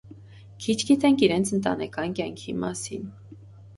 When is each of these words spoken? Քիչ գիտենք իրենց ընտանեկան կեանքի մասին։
Քիչ 0.63 0.75
գիտենք 0.91 1.21
իրենց 1.27 1.51
ընտանեկան 1.57 2.17
կեանքի 2.21 2.57
մասին։ 2.67 3.09